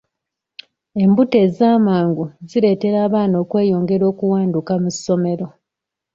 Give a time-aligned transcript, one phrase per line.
[1.03, 5.47] Embuto ezamangu zireetera abaana okweyongera okuwanduka mu ssomero.